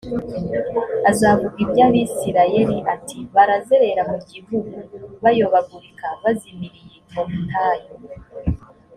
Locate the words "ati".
2.93-3.17